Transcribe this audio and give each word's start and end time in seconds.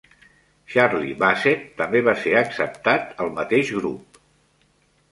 Charlie 0.75 1.17
Bassett 1.25 1.67
també 1.83 2.01
va 2.09 2.17
ser 2.25 2.35
acceptat 2.41 3.17
al 3.27 3.33
mateix 3.41 3.75
grup. 3.79 4.23